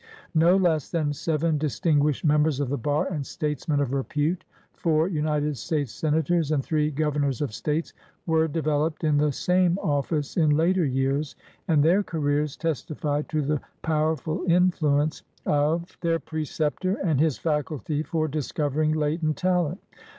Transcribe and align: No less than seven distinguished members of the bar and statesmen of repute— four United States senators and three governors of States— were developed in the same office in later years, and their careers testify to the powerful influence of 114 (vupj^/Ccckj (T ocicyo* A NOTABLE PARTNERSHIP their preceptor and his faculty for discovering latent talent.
No 0.33 0.57
less 0.57 0.89
than 0.89 1.13
seven 1.13 1.59
distinguished 1.59 2.25
members 2.25 2.59
of 2.59 2.69
the 2.69 2.75
bar 2.79 3.05
and 3.13 3.23
statesmen 3.23 3.79
of 3.79 3.93
repute— 3.93 4.43
four 4.73 5.07
United 5.07 5.57
States 5.57 5.91
senators 5.91 6.49
and 6.51 6.63
three 6.63 6.89
governors 6.89 7.39
of 7.39 7.53
States— 7.53 7.93
were 8.25 8.47
developed 8.47 9.03
in 9.03 9.17
the 9.19 9.31
same 9.31 9.77
office 9.77 10.37
in 10.37 10.57
later 10.57 10.85
years, 10.85 11.35
and 11.67 11.83
their 11.83 12.01
careers 12.01 12.57
testify 12.57 13.21
to 13.29 13.43
the 13.43 13.61
powerful 13.83 14.43
influence 14.47 15.21
of 15.45 15.45
114 15.45 15.45
(vupj^/Ccckj 15.45 15.45
(T 15.45 15.45
ocicyo* 15.45 15.45
A 15.45 15.49
NOTABLE 15.49 15.63
PARTNERSHIP 15.69 16.01
their 16.01 16.19
preceptor 16.19 16.95
and 17.05 17.19
his 17.19 17.37
faculty 17.37 18.01
for 18.01 18.27
discovering 18.27 18.93
latent 18.93 19.37
talent. 19.37 19.79